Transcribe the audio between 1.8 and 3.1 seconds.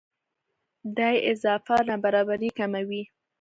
نابرابرۍ کموي.